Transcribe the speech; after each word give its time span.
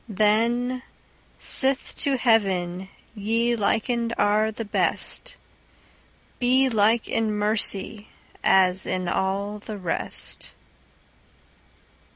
Then, 0.09 0.81
sith 1.37 1.93
to 1.97 2.17
heaven 2.17 2.89
ye 3.13 3.55
likened 3.55 4.15
are 4.17 4.49
the 4.49 4.65
best, 4.65 5.37
Be 6.39 6.69
like 6.69 7.07
in 7.07 7.31
mercy 7.31 8.07
as 8.43 8.87
in 8.87 9.07
all 9.07 9.59
the 9.59 9.77
rest. 9.77 10.53